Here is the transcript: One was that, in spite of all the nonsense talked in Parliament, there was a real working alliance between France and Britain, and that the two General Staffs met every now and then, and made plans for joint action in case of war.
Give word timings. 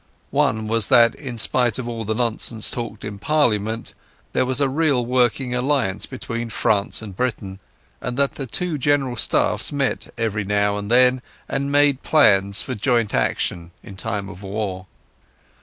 One 0.31 0.67
was 0.67 0.87
that, 0.87 1.13
in 1.13 1.37
spite 1.37 1.77
of 1.77 1.87
all 1.87 2.05
the 2.05 2.15
nonsense 2.15 2.71
talked 2.71 3.05
in 3.05 3.19
Parliament, 3.19 3.93
there 4.33 4.47
was 4.47 4.59
a 4.59 4.67
real 4.67 5.05
working 5.05 5.53
alliance 5.53 6.07
between 6.07 6.49
France 6.49 7.03
and 7.03 7.15
Britain, 7.15 7.59
and 8.01 8.17
that 8.17 8.31
the 8.33 8.47
two 8.47 8.79
General 8.79 9.15
Staffs 9.15 9.71
met 9.71 10.11
every 10.17 10.43
now 10.43 10.75
and 10.79 10.89
then, 10.89 11.21
and 11.47 11.71
made 11.71 12.01
plans 12.01 12.63
for 12.63 12.73
joint 12.73 13.13
action 13.13 13.69
in 13.83 13.95
case 13.95 14.25
of 14.27 14.41
war. 14.41 14.87